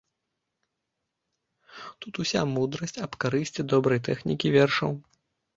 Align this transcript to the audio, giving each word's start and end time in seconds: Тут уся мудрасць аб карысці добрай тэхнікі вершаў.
Тут 2.05 2.21
уся 2.25 2.43
мудрасць 2.55 2.97
аб 3.07 3.13
карысці 3.25 3.61
добрай 3.75 4.03
тэхнікі 4.09 4.47
вершаў. 4.57 4.91